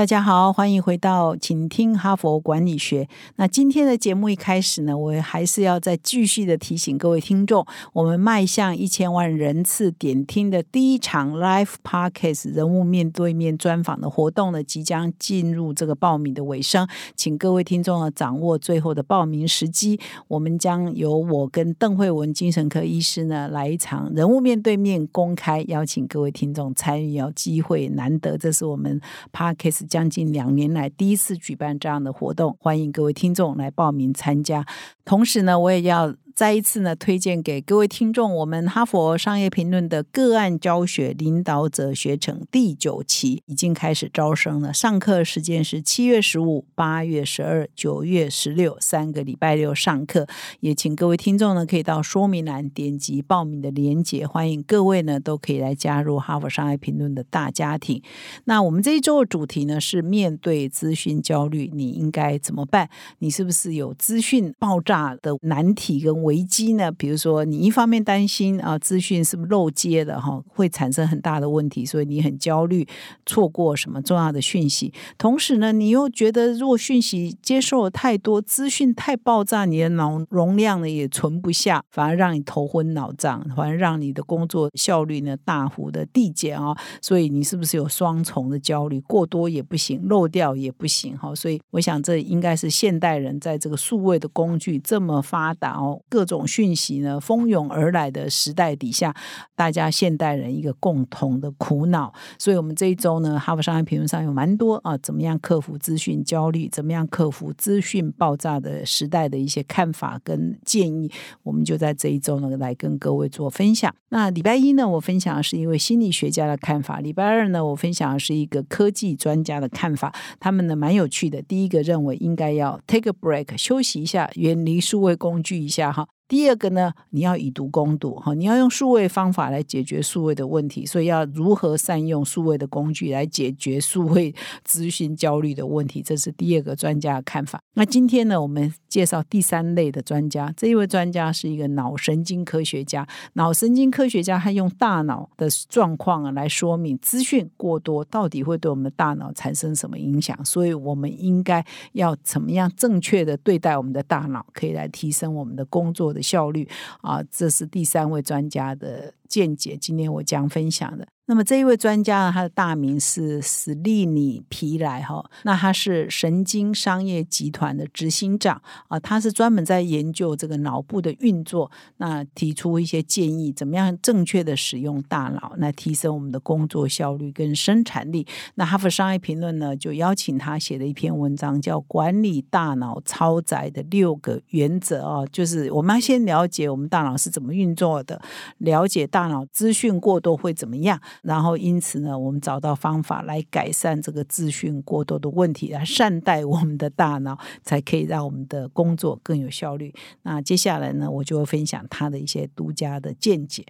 [0.00, 3.06] 大家好，欢迎回到，请听哈佛管理学。
[3.36, 20.00] 那今天的节目一开始呢，我还是要再继续的提醒各位听众，我们迈向一千万人次点听的第一场 Live Podcast 人物面对面专访的活动呢，即将进入这个报名的尾声，请各位听众呢掌握最后的报名时机。
[20.28, 28.98] 我们将由我跟邓慧文精神科医师呢来一场人物面对面公开，邀请各位听众参与，要机会难得，这是我们
[29.30, 29.89] Podcast。
[29.90, 34.64] 将近两年来第一次举办这样的活动，欢迎各位听众来报名参加。
[35.04, 36.14] 同时呢，我也要。
[36.34, 44.72] 再一次呢，推荐给各位听众，我们哈佛商业评论的个案教学领导者学程第九期已经开始招生了。
[44.72, 50.26] 上课时间是七月十五、八月十二、九月十六三个礼拜六上课。
[50.60, 54.26] 也请各位听众呢，可以到说明栏点击报名的链接。
[54.26, 58.00] 欢迎各位呢，都可以来加入哈佛商业评论的大家庭。
[58.44, 62.88] 那我们这一周的主题呢，是面对资讯焦虑，你应该怎么办？
[63.18, 66.19] 你是不是有资讯爆炸的难题跟？
[66.22, 66.90] 危机呢？
[66.92, 72.86] 比如说，你一方面担心啊，资讯是不是漏接的哈，会产生很大的问题，所以你很焦虑，
[73.26, 74.92] 错过什么重要的讯息。
[75.18, 86.76] 同时呢，你又觉得如果讯息接受了太多，资讯太爆炸，你的脑容量呢也存不下，反而让你头昏脑胀，反而让你的工作效率呢大幅的递减啊。
[87.02, 89.00] 所以你是不是有双重的焦虑？
[89.02, 91.34] 过多也不行，漏掉也不行哈。
[91.34, 96.00] 所以我想，这应该是现代人在这个数位的工具这么发达哦。
[96.10, 99.14] 各种讯息呢蜂拥而来的时代底下，
[99.54, 102.12] 大家现代人一个共同的苦恼。
[102.38, 111.10] 所以，我们这一周呢，哈佛商业评论上有蛮多啊，怎么样克服资讯焦虑，怎么样克服资讯爆炸的时代的一些看法跟建议，
[111.44, 113.94] 我们就在这一周呢来跟各位做分享。
[114.08, 120.12] 那礼拜一呢，我分享的是一位心理学家的看法；礼拜二呢，我分享的是一个科技专家的看法。
[120.40, 121.40] 他们呢蛮有趣的。
[121.42, 125.99] 第一个认为应该要 take a break，休息一下，远离数位工具一下。
[126.00, 126.19] あ。
[126.30, 134.32] 第二个呢，你要以毒攻毒哈，你要用数位方法来解决数位的问题，所以要如何善用数位的工具来解决数位
[134.62, 137.60] 资讯焦虑的问题，这是第二个专家的看法。
[137.74, 151.64] 那今天呢，我们介绍第三类的专家，这一位专家是一个脑神经科学家，脑神经科学家他用大脑的状况啊来说明资讯过多到底会对我们的大脑产生什么影响，所以我们应该
[151.94, 156.19] 要怎么样正确的对待我们的大脑，可以来提升我们的工作的。
[156.22, 156.68] 效率
[157.00, 159.78] 啊，这是第三位专家的见解。
[159.80, 161.08] 今天我将分享的。
[161.26, 178.26] 那么这一位专家呢，他的大名是史利尼皮莱哈，那他是神经商业集团的执行长啊，他是专门在研究这个脑部的运作，那提出一些建议，怎么样正确的使用大脑，来提升我们的工作效率跟生产力。
[178.56, 188.20] 那哈佛商业评论呢，就邀请他写了一篇文章，叫《管理大脑超载的六个原则》啊，就是我们要先了解我们大脑是怎么运作的，
[188.58, 190.98] 了解大大脑资讯过多会怎么样。
[191.22, 199.92] 然后，因此呢，我们找到方法来改善这个资讯过多的问题，来善待我们的大脑，才可以让我们的工作更有效率。
[200.22, 203.66] 那接下来呢，我就会分享他的一些独家的见解。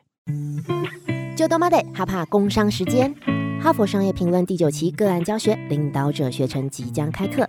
[1.36, 3.12] 就到 Monday，哈帕工商时间，
[3.60, 7.48] 哈佛商业评论第九期个案教学领导者学程即将开课。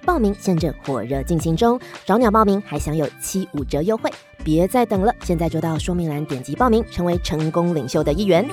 [0.05, 4.09] 报名现正火热进行中，找鸟报名还享有七五折优惠。
[4.43, 8.47] 别再等了，现在就到说明栏点击报名，成为成功领袖的一员。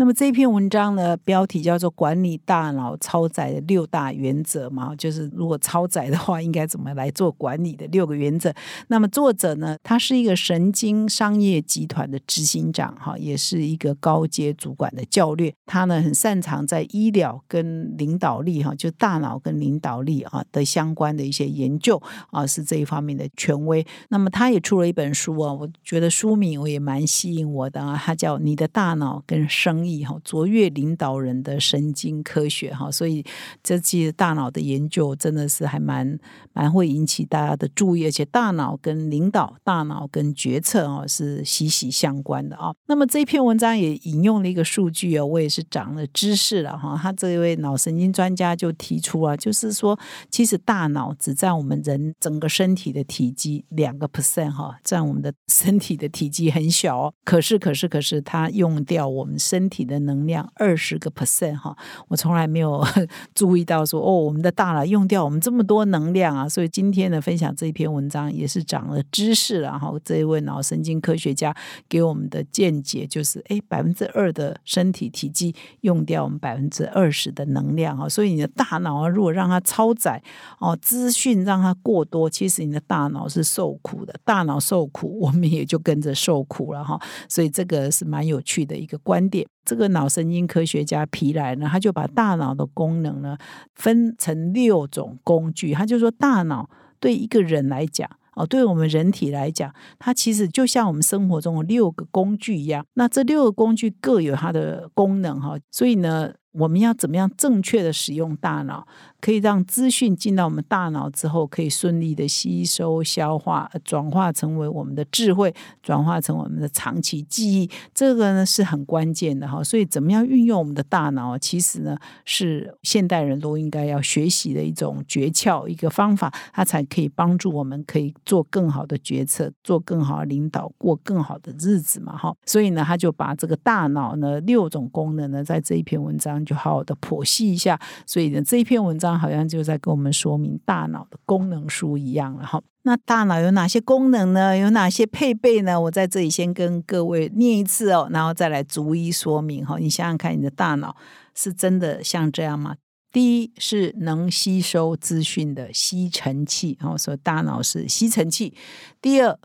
[0.00, 8.54] 那么这篇文章呢，标题叫做《管理大脑超载的六大原则》嘛，就是如果超载的话，应该怎么来做管理的六个原则。
[8.86, 15.52] 那么作者呢，他是一个神经商业集团的执行长，哈，也是一个高阶主管的教练。
[15.66, 22.00] 他呢，很擅长在医疗跟领导力，哈，就大脑跟领导力啊的相关的一些研究
[22.30, 23.84] 啊，是这一方面的权威。
[24.10, 29.86] 那么他也出了一本书啊，我觉得书名我也蛮吸引我的啊，他叫《你的大脑跟生意》。
[30.04, 33.24] 哈，卓越领导人的神经科学哈，所以
[33.62, 36.18] 这其实大脑的研究真的是还蛮
[36.52, 42.72] 蛮会引起大家的注意，而且大脑跟领导、大脑跟决策哦是息息相关的啊。
[42.86, 46.98] 那么这篇文章也引用了一个数据哦，我也是长了知识了哈。
[47.00, 49.98] 他这位脑神经专家就提出啊，就是说
[50.30, 61.76] 其实大脑只占我们人整个身体的体积两个 percent 哈，占我们的 身体的体积很小，可是可是可是它用掉我们身体体的能量二十个 percent 哈。
[62.08, 62.84] 我从来没有
[63.34, 69.92] 注意到说哦，我们的大脑用掉我们这么多能量啊，所以今天呢分享这篇文章也是长了知识了哈。
[70.04, 71.54] 这一位脑神经科学家
[71.88, 80.20] 给我们的见解就是，哎，百分之二的身体体积用掉我们百分之二十的能量啊，所以你的大脑啊，如果让它超载
[80.58, 87.00] 哦，资讯让它过多，其实你的大脑是受苦的，大脑受苦，我们也就跟着受苦了哈。
[87.28, 89.46] 所以这个是蛮有趣的一个观点。
[89.68, 93.36] 这个脑神经科学家皮莱呢，他就把大脑的功能呢
[93.74, 98.08] 分成六种工具，他就说大脑对一个人来讲。
[98.34, 102.86] 哦，对我们人体来讲，它其实就像我们生活中的六个工具一样。
[102.94, 106.32] 那这六个工具各有它的功能哈，所以呢。
[106.52, 108.86] 我们要怎么样正确的使用大脑，
[109.20, 117.70] 可以让资讯进到我们大脑之后，可以顺利的吸收、消化、转化成为我们的智慧，转化成我们的长期记忆。
[117.92, 119.62] 这个呢是很关键的哈。
[119.62, 132.34] 所以，怎么样运用我们的大脑，其实呢是现代人都应该要学习的一种诀窍、一个方法，它才可以帮助我们可以做更好的决策，做更好的领导，过更好的日子嘛哈。
[132.46, 136.37] 所以呢，他就把这个大脑呢六种功能呢，在这一篇文章。
[136.44, 142.60] 就好好的剖析一下，所以呢，这一篇文章好像就在跟我们说明大脑的功能书一样了哈。
[142.82, 144.56] 那大脑有哪些功能呢？
[144.56, 145.78] 有哪些配备呢？
[145.78, 149.76] 我在这里先跟各位念一次哦，然后再来逐一说明哈。
[149.78, 150.96] 你想想看，你的大脑
[151.34, 152.76] 是真的像这样吗？
[153.12, 158.54] 第一是能吸收资讯的吸尘器，然后说大脑是吸尘器。
[159.02, 159.38] 第二，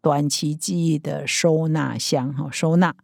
[0.00, 2.94] 短期记忆的收纳箱，哈，收纳。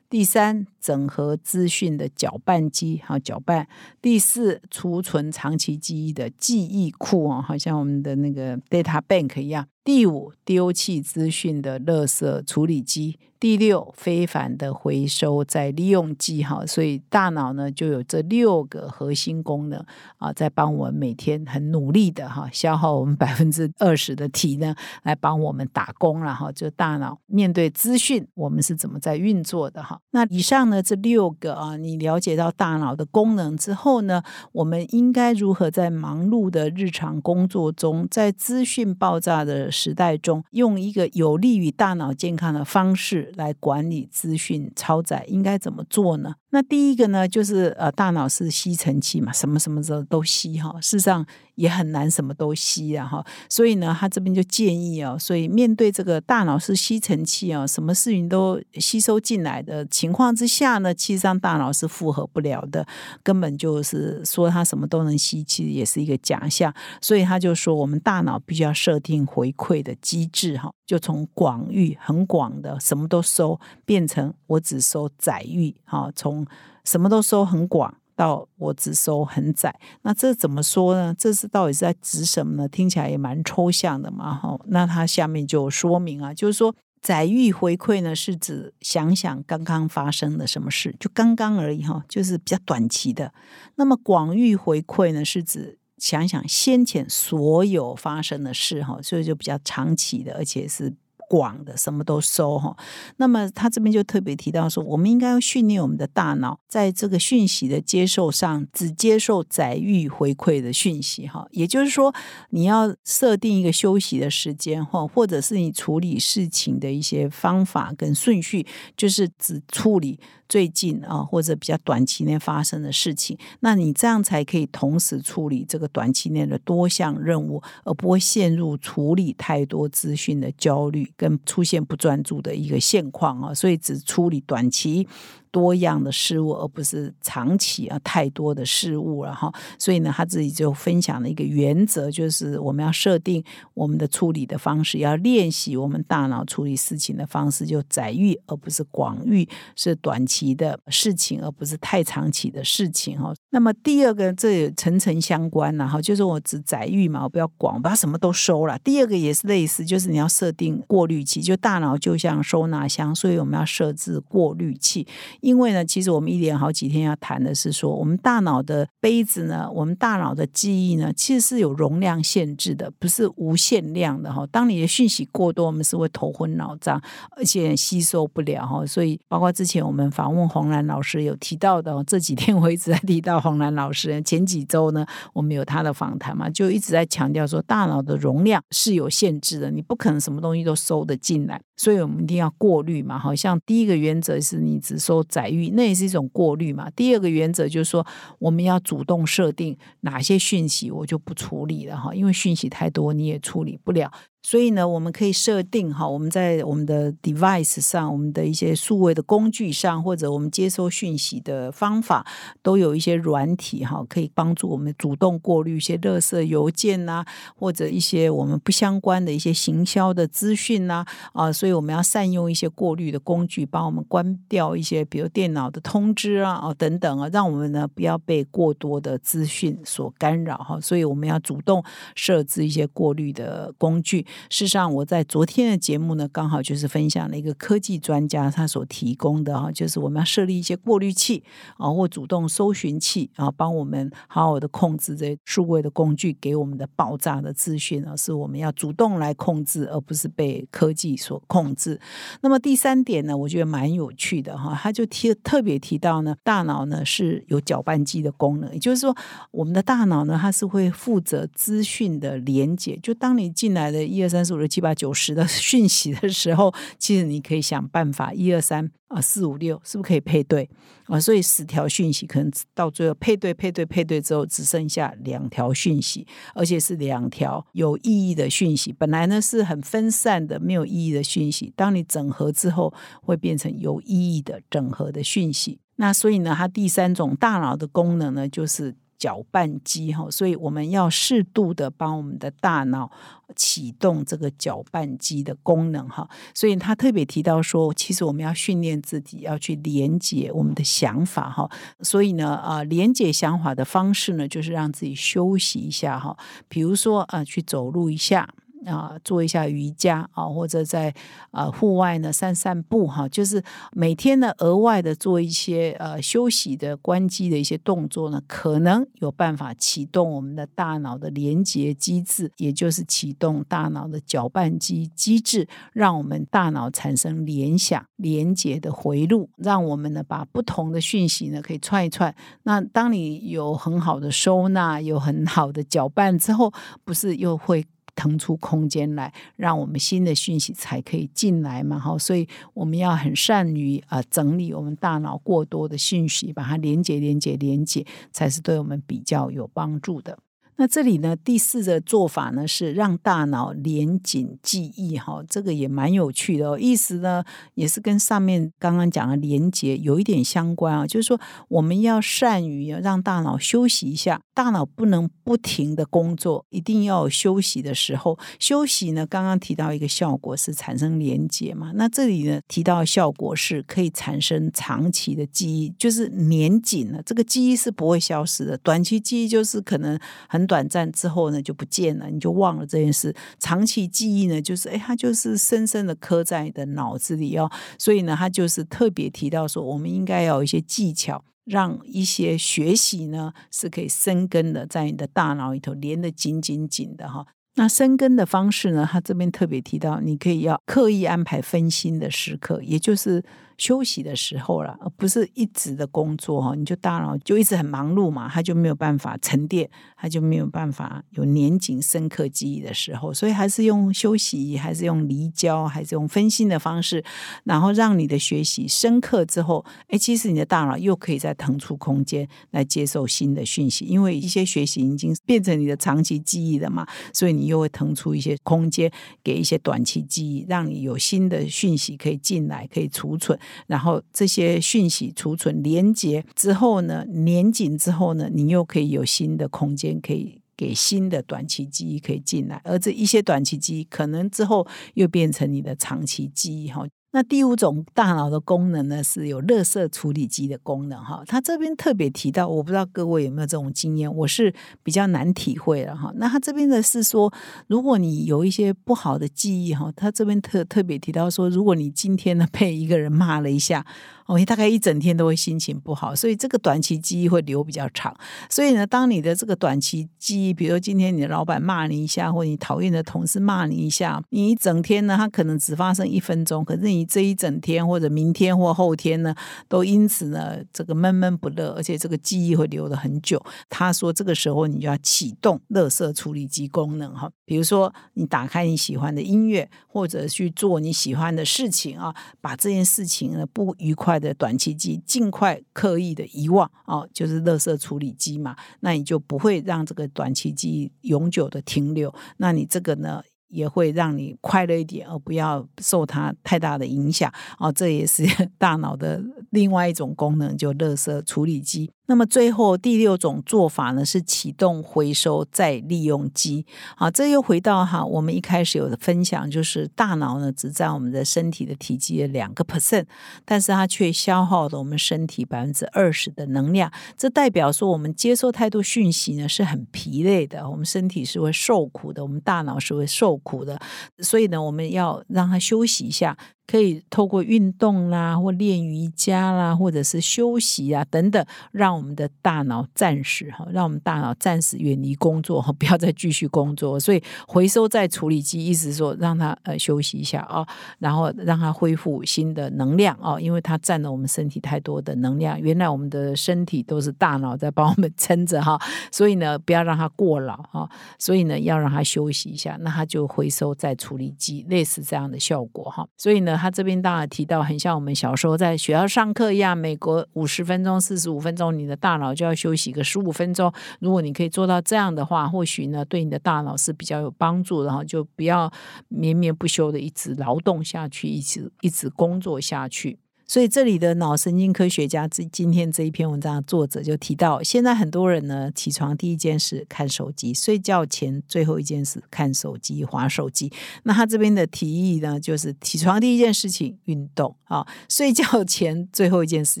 [0.10, 3.66] 第三，整合资讯的搅拌机，好搅拌；
[4.00, 9.66] 第四，储存长期记忆的记忆库啊，好像我们的那个 data bank 一样。
[9.88, 13.18] 第五，丢弃资讯的垃圾处理机。
[13.40, 16.42] 第六，非凡的回收再利用机。
[16.42, 19.80] 哈，所以大脑呢就有这六个核心功能
[20.16, 24.74] 啊，在帮我们每天很努力的哈，消耗我们 百分之二十的体能
[25.04, 26.50] 来帮我们打工了哈。
[26.50, 30.00] 就大脑面对资讯，我们是怎么在运作的哈？
[30.10, 34.20] 那以上呢这六个啊，你了解到大脑的功能之后呢，
[34.50, 46.34] 我们应该如何在忙碌的日常工作中，在资讯爆炸的时代中，用一个有利于大脑健康的方式来管理资讯超载，应该怎么做呢？
[46.50, 50.74] 那第一个呢，就是呃，大脑是吸尘器嘛，什么什么时候都吸哈。
[50.80, 51.24] 事实上
[51.56, 53.22] 也很难什么都吸啊哈。
[53.50, 62.86] 所以呢，他这边就建议哦，所以面对这个大脑是吸尘器啊，什么事情都吸收进来的情况之下呢，其实上大脑是负荷不了的，
[63.22, 66.72] 根本就是说它什么都能吸，其实也是一个假象。
[67.02, 76.37] 所以他就说，我们大脑必须要设定回馈的机制哈，就从广域很广的什么都收，变成我只收窄域哈，从
[76.84, 81.14] 什么都收很广，到我只收很窄，那这怎么说呢？
[81.16, 82.68] 这是到底是在指什么呢？
[82.68, 84.58] 听起来也蛮抽象的嘛，哈。
[84.66, 93.32] 那它下面就说明啊，就是说载域回馈呢，是指想想刚刚发生的什么事，就刚刚而已哈，就是比较短期的。
[93.76, 100.94] 那么广域回馈呢，是指想想先前所有发生的事哈，所以就比较长期的，而且是。
[101.28, 102.76] 广的什么都收哈，
[103.18, 111.46] 那么他这边就特别提到说，我们应该要训练我们的大脑，在这个讯息的接受上，只接受载域回馈的讯息哈。
[111.50, 112.14] 也就是说，
[112.50, 118.66] 你要设定一个休息的时间哈，或者是你处理事情的一些方法跟顺序，
[118.96, 120.18] 就是只处理。
[120.48, 133.52] 最近啊，或者比较短期内发生的事情，那你这样才可以同时处理这个短期内的多项任务，而不会陷入处理太多资讯的焦虑跟出现不专注的一个现况啊。
[133.52, 135.06] 所以只处理短期。
[135.50, 139.52] 多样的事物，而不是长期啊太多的事物了哈。
[139.78, 143.42] 所以呢，他自己就分享了一个原则，就是我们要设定
[143.74, 153.32] 我们的处理的方式，要练习我们大脑处理事情的方式，就窄域而不是广域，是短期的事情，而不是太长期的事情哈。
[153.50, 158.78] 那么第二个，这也层层相关了哈，就是我只窄域嘛，我不要广，不要什么都收了。
[158.80, 165.06] 第二个也是类似，就是你要设定过滤器，就大脑就像收纳箱，所以我们要设置过滤器。
[165.40, 174.46] 因为呢，其实我们一连好几天要谈的是说，我们大脑的杯子呢，我们大脑的记忆呢，其实是有容量限制的，不是无限量的哈。
[174.50, 177.00] 当你的讯息过多，我们是会头昏脑胀，
[177.36, 178.84] 而且吸收不了哈。
[178.86, 184.20] 所以，包括之前我们访问红兰老师有提到的，这几天我一直在提到红兰老师。
[184.22, 191.60] 前几周呢，我们有他的访谈嘛，就一直在强调说，大脑的容量是有限制的，你不可能什么东西都收得进来。
[191.76, 196.90] 所以我们一定要过滤嘛，好像第一个原则是你只收载誉，那也是一种过滤嘛。
[196.90, 198.06] 第二个原则就是说，
[198.38, 204.10] 我们要主动设定哪些讯息我就不处理了哈，因为讯息太多你也处理不了。
[204.48, 212.26] 所以呢，我们可以设定哈，我们在我们的 device 上，我们的一些数位的工具上，或者我们接收讯息的方法，
[212.62, 217.22] 都有一些软体哈，可以帮助我们主动过滤一些垃圾邮件呐，
[217.56, 230.80] 或者一些我们不相关的一些行销的资讯呐啊，所以我们要善用一些过滤的工具，帮我们关掉一些，比如电脑的通知啊哦等等啊，让我们呢不要被过多的资讯所干扰哈。
[230.80, 234.24] 所以我们要主动设置一些过滤的工具。
[234.50, 241.42] 事实上，我在昨天的节目呢，刚好就是分享了一个科技专家他所提供的哈，就是我们要设立一些过滤器
[241.78, 251.98] 啊，或主动搜寻器啊，帮我们好好的控制这数位的工具给我们的爆炸的资讯啊，是我们要主动来控制，而不是被科技所控制。
[252.42, 259.16] 那么第三点呢，我觉得蛮有趣的哈，他就提特别提到呢，大脑呢是有搅拌机的功能，也就是说，
[259.52, 264.17] 我们的大脑呢，它是会负责资讯的连接，就当你进来的一。
[264.18, 270.68] 一二三四五六七八九十的 讯息的时候，其实你可以想办法，一二三啊，四五六是不是可以配对
[271.06, 271.20] 啊？
[271.20, 278.92] 所以十条讯息可能到最后配对、配对、配对之后，只剩下两条讯息，而且是两条有意义的讯息。
[278.92, 285.78] 本来呢是很分散的、没有意义的讯息，当你整合之后，会变成有意义的整合的讯息。
[285.96, 288.96] 那所以呢，它第三种大脑的功能呢，就是。
[289.18, 293.10] 搅拌机哈，所以我们要适度的帮我们的大脑
[293.56, 296.28] 启动这个搅拌机的功能哈。
[296.54, 301.68] 所以他特别提到说，其实我们要训练自己要去连接我们的想法哈。
[302.00, 306.36] 所以呢，啊，连接想法的方式呢，就是让自己休息一下哈。
[306.68, 308.48] 比如说啊，去走路一下。
[308.86, 311.14] 啊，做一下瑜伽啊，或者在
[311.50, 332.34] 啊户外呢散散步哈，就是每天呢额外的做一些呃休息的关机的一些动作呢，可能有办法启动我们的大脑的连接机制，也就是启动大脑的搅拌机机制，让我们大脑产生联想连接的回路，让我们呢把不同的讯息呢可以串一串。
[332.62, 336.72] 那当你有很好的收纳，有很好的搅拌之后，
[337.04, 337.84] 不是又会。
[338.18, 341.96] 腾出空间来，让我们新的讯息才可以进来嘛？
[341.96, 350.36] 哈，所以我们要很善于啊整理我们大脑过多的讯息，把它连接、连接、连接，才是对我们比较有帮助的。
[350.80, 356.78] 那这里呢，第四个做法呢是让大脑连紧记忆，哈，这个也蛮有趣的哦。
[356.78, 357.42] 意思呢
[357.74, 368.38] 也是跟上面刚刚讲的连接有一点相关啊，就是说我们要善于让大脑休息一下，大脑不能不停的工作，一定要有休息的时候。
[368.60, 380.16] 休息呢，刚刚提到一个效果是产生连接嘛，那这里呢提到效果是可以产生长期的记忆，就是粘紧了，这个记忆是不会消失的，短期记忆就是可能
[380.48, 380.67] 很。
[380.68, 383.34] 短暂之后呢，就不见了，你就忘了这件事。
[383.58, 387.68] 长期记忆呢，就是哎，它就是深深的刻在你的脑子里哦。
[387.98, 397.44] 所以呢，他就是特别提到说，我们应该要有一些技巧，让一些学习呢是可以生根的，在你的大脑里头连得紧紧紧的哈。
[397.74, 403.42] 那生根的方式呢，他这边特别提到，你可以要刻意安排分心的时刻，也就是。
[403.78, 417.24] 休息的时候了，而不是一直的工作哈，你就大脑就一直很忙碌嘛，他就没有办法沉淀，他就没有办法有年紧深刻记忆的时候，所以还是用休息，还是用离焦，还是用分心的方式，
[417.62, 429.08] 然后让你的学习深刻之后，哎，其实你的大脑又可以再腾出空间来接受新的讯息，因为一些学习已经变成你的长期记忆了嘛，所以你又会腾出一些空间
[429.44, 433.56] 给一些短期记忆，让你有新的讯息可以进来，可以储存。
[433.86, 447.06] 然后这些讯息储存连接之后呢，连紧之后呢，你又可以有新的空间，可以给新的短期记忆可以进来，而这一些短期记忆可能之后又变成你的长期记忆哈。
[447.30, 451.42] 那第五种大脑的功能呢，是有垃圾处理机的功能哈。
[451.46, 456.32] 他这边特别提到，我不知道各位有没有这种经验，我是比较难体会了哈。
[456.36, 457.52] 那他这边的是说，
[457.86, 464.06] 如果你有一些不好的记忆哈，他这边特特别提到说，如果你今天呢被一个人骂了一下。
[464.46, 468.34] 哦，你大概一整天都会心情不好，所以这个短期记忆会留比较长。
[468.70, 479.54] 所以呢，当你的这个短期记忆，比如今天你的老板骂你一下，或你讨厌的同事骂你一下，你一整天呢，他可能只发生一分钟，可是你你这一整天或者明天或后天呢，
[479.88, 483.62] 都因此呢这个闷闷不乐，而且这个记忆会留的很久。
[483.90, 494.38] 他说这个时候你就要启动垃圾处理机功能哈，比如说你打开你喜欢的音乐，或者去做你喜欢的事情啊，把这件事情呢不愉快。
[494.38, 502.32] 的短期记尽快刻意的遗忘哦，就是垃圾处理机嘛，那你就不会让这个短期记忆永久的停留。
[502.58, 507.92] 那你这个呢，也会让你快乐一点，而不要受它太大的影响哦。
[507.92, 508.44] 这也是
[508.78, 512.10] 大脑的另外一种功能，就乐色处理机。
[512.28, 516.84] 那么最后第六种做法呢，是启动回收再利用机。
[517.16, 523.24] 好，这又回到哈，我们一开始有的分享，就是大脑呢只占我们的身体的体积的两个 percent，
[523.64, 527.10] 但是它却消耗了我们身体百分之二十的能量。
[527.34, 533.98] 这代表说，我们接受太多讯息呢是很疲累的，我们身体是会受苦的，我们大脑是会受苦的。
[534.40, 536.58] 所以呢，我们要让它休息一下。
[536.90, 547.20] 可以透过运动啦，或练瑜伽啦，或者是休息啊等等，让我们的大脑暂时哈，让我们大脑暂时远离工作哈， 不要再继续工作。
[547.20, 550.86] 所以回收再处理机，意思说让它呃休息一下啊，
[551.18, 555.78] 然后让它恢复新的能量啊，因为它占了我们身体太多的能量。
[555.78, 558.98] 原来我们的身体都是大脑在帮我们撑着哈，
[559.30, 561.06] 所以呢，不要让它过劳哈，
[561.38, 566.26] 所以呢，要让它休息一下，那它就回收再处理机，类似这样的效果哈。
[566.38, 566.77] 所以呢。
[566.78, 573.92] 他这边当然提到，很像我们小时候在学校上课一样，美国五十分钟、四十五分钟，你的大脑就要休息个十五分钟。
[574.20, 577.98] 如果你可以做到这样的话，或许呢，对你的大脑是比较有帮助。
[578.04, 578.90] 然后就不要
[579.28, 583.38] 绵绵不休的一直劳动下去，一直一直工作下去。
[583.68, 593.92] 所以这里的脑神经科学家今今天这一篇文章的作者就提到，现在很多人呢起床第一件事看手机，睡觉前最后一件事看手机、划手机。
[594.22, 600.00] 那他这边的提议呢，就是起床第一件事情运动啊，睡觉前最后一件事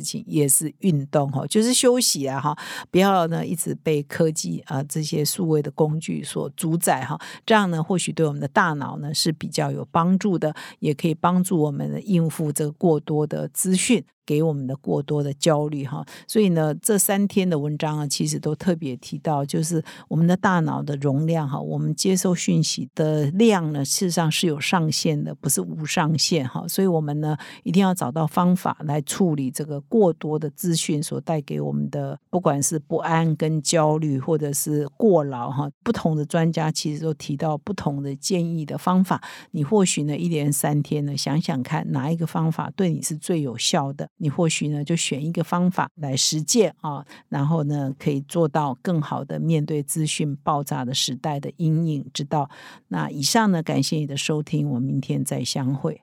[0.00, 2.56] 情也是运动哈，就是休息啊哈，
[2.90, 13.46] 不要呢一直被科技啊这些数位的工具所主宰哈，这样呢或许对我们的大脑呢是比较有帮助的，也可以帮助我们应付这过多的。
[13.58, 14.04] 资讯。
[14.28, 26.68] 给我们的过多的焦虑哈，所以呢，这三天的文章啊，其实都特别提到，就是我们的大脑的容量哈，我们接受讯息的量呢，事实上是有上限的，不是无上限哈。
[26.68, 35.70] 所以我们呢，一定要找到方法来处理这个过多的资讯所带给我们的，不管是不安跟焦虑，或者是过劳哈。
[35.82, 44.06] 不同的专家其实都提到不同的建议的方法，你或许呢，一连三天呢，想想看哪一个方法对你是最有效的。
[44.18, 52.50] 你或许呢，就选一个方法来实践啊，然后呢，可以做到更好的面对资讯爆炸的时代的阴影之道。
[52.88, 56.02] 那以上呢，感谢你的收听，我们明天再相会。